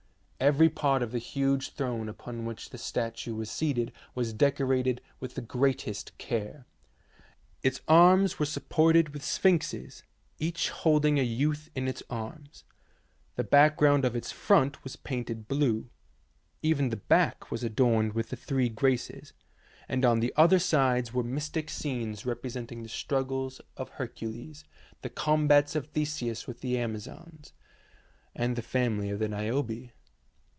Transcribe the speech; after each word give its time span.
Every 0.51 0.69
part 0.69 1.03
of 1.03 1.11
the 1.11 1.19
huge 1.19 1.69
throne 1.75 2.09
upon 2.09 2.45
which 2.45 2.71
the 2.71 2.79
statue 2.79 3.35
was 3.35 3.51
seated 3.51 3.91
was 4.15 4.33
decorated 4.33 4.99
with 5.19 5.35
the 5.35 5.41
greatest 5.41 6.17
care. 6.17 6.65
Its 7.61 7.81
arms 7.87 8.39
were 8.39 8.47
supported 8.47 9.09
with 9.09 9.23
sphinxes, 9.23 10.01
each 10.39 10.69
holding 10.71 11.19
a 11.19 11.21
youth 11.21 11.69
in 11.75 11.87
its 11.87 12.01
arms. 12.09 12.63
The 13.35 13.43
background 13.43 14.03
of 14.03 14.15
its 14.15 14.31
front 14.31 14.83
was 14.83 14.95
painted 14.95 15.47
blue; 15.47 15.91
even 16.63 16.89
the 16.89 16.97
back 16.97 17.51
was 17.51 17.63
adorned 17.63 18.13
with 18.13 18.29
the 18.29 18.35
three 18.35 18.67
Graces, 18.67 19.33
and 19.87 20.03
on 20.03 20.21
the 20.21 20.33
other 20.35 20.57
sides 20.57 21.13
were 21.13 21.21
mystic 21.23 21.69
scenes 21.69 22.25
representing 22.25 22.81
the 22.81 22.89
struggles 22.89 23.61
of 23.77 23.89
Hercules, 23.89 24.63
the 25.03 25.09
combats 25.11 25.75
of 25.75 25.85
Theseus 25.91 26.47
with 26.47 26.61
the 26.61 26.79
Amazons, 26.79 27.53
and 28.35 28.55
the 28.55 28.63
family 28.63 29.11
of 29.11 29.19
Niobe. 29.21 29.91